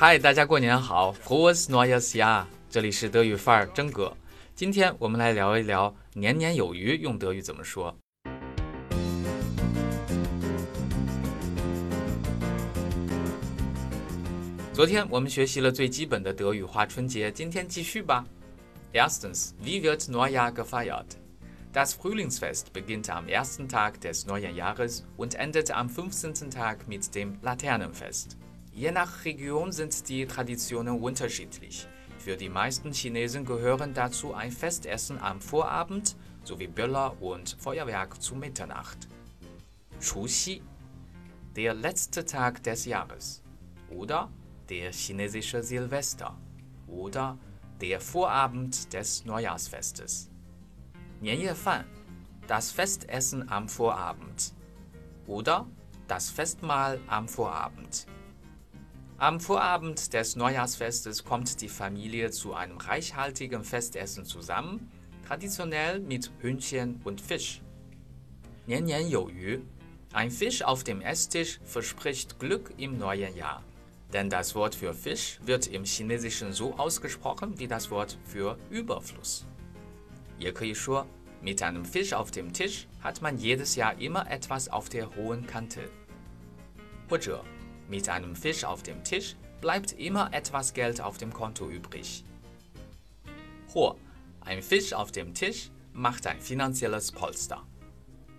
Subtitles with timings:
[0.00, 2.44] 嗨，大家过年好，Frohes Neues Jahr！
[2.70, 4.16] 这里是德语范儿真哥。
[4.54, 7.92] 今天我们来聊一聊年年有余用德语怎么说。
[14.72, 18.24] 昨天我们学习了最基本的德语话春节，今天继续吧。
[18.92, 21.16] Erstens, wie wird Neujahr gefeiert?
[21.72, 26.48] Das Frühlingsfest beginnt am ersten Tag des neuen Jahres und endet am 15.
[26.48, 28.36] Tag mit dem Laternenfest.
[28.78, 31.88] Je nach Region sind die Traditionen unterschiedlich.
[32.16, 38.36] Für die meisten Chinesen gehören dazu ein Festessen am Vorabend sowie Böller und Feuerwerk zu
[38.36, 39.08] Mitternacht.
[39.98, 40.62] Chuxi,
[41.56, 43.42] der letzte Tag des Jahres.
[43.90, 44.30] Oder
[44.68, 46.38] der chinesische Silvester
[46.86, 47.36] oder
[47.80, 50.30] der Vorabend des Neujahrsfestes.
[51.54, 51.84] Fan,
[52.46, 54.54] das Festessen am Vorabend
[55.26, 55.66] oder
[56.06, 58.06] das Festmahl am Vorabend.
[59.20, 64.92] Am Vorabend des Neujahrsfestes kommt die Familie zu einem reichhaltigen Festessen zusammen,
[65.26, 67.60] traditionell mit Hühnchen und Fisch.
[70.12, 73.64] Ein Fisch auf dem Esstisch verspricht Glück im neuen Jahr.
[74.12, 79.44] Denn das Wort für Fisch wird im Chinesischen so ausgesprochen wie das Wort für Überfluss.
[81.42, 85.44] Mit einem Fisch auf dem Tisch hat man jedes Jahr immer etwas auf der hohen
[85.44, 85.90] Kante.
[87.10, 87.42] Oder
[87.89, 92.23] mit einem Fisch auf dem Tisch bleibt immer etwas Geld auf dem Konto übrig.
[93.73, 93.95] Ho,
[94.41, 97.63] ein Fisch auf dem Tisch macht ein finanzielles Polster.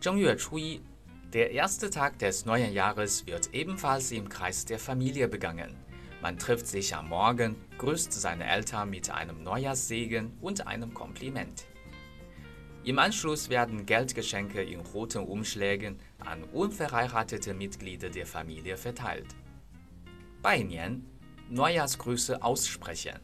[0.00, 0.82] 正月初一
[1.32, 5.74] der erste Tag des neuen Jahres wird ebenfalls im Kreis der Familie begangen.
[6.22, 11.64] Man trifft sich am Morgen, grüßt seine Eltern mit einem Neujahrssegen und einem Kompliment.
[12.88, 19.34] Im Anschluss werden Geldgeschenke in roten Umschlägen an unverheiratete Mitglieder der Familie verteilt.
[20.42, 21.06] Bei Nian
[21.48, 23.18] Neujahrsgrüße aussprechen.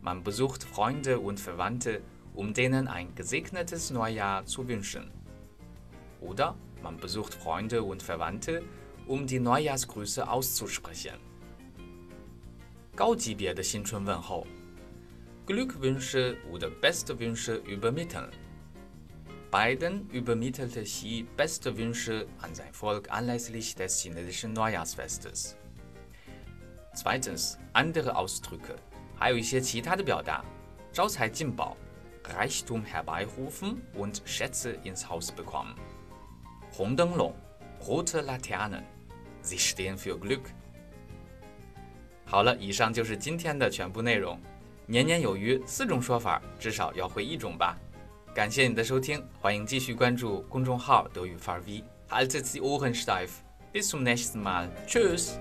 [0.00, 2.02] Man besucht Freunde und Verwandte,
[2.34, 5.10] um denen ein gesegnetes Neujahr zu wünschen.
[6.20, 8.62] Oder man besucht Freunde und Verwandte,
[9.06, 11.18] um die Neujahrsgrüße auszusprechen.
[12.96, 14.46] 高级别的新春问候，
[15.46, 18.30] Glückwünsche oder beste Wünsche übermitteln.
[19.50, 25.56] Biden übermittelte Xi beste Wünsche an sein Volk anlässlich des chinesischen Neujahrsfestes.
[26.94, 28.76] Zweitens, andere Ausdrücke.
[29.16, 30.44] 还有一些其他的表达，
[30.92, 31.76] 招财进宝，
[32.24, 35.74] Reichtum herbeirufen und Schätze ins Haus bekommen.
[36.72, 37.32] 红灯笼
[37.86, 40.42] （rote Laternen），sie stehen für Glück。
[42.26, 44.40] 好了，以上就是今天的全部内容。
[44.86, 47.78] 年年有余，四种说法，至少要会一种吧。
[48.33, 51.83] 感谢你的收听，欢迎继续关注公众号德语范儿 V。
[52.09, 55.39] Haltet die Ohren steif，bis zum nächsten Mal，Tschüss。